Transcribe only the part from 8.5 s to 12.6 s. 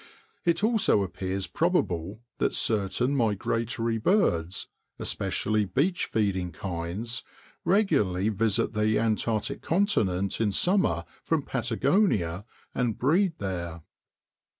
the Antarctic continent in summer from Patagonia,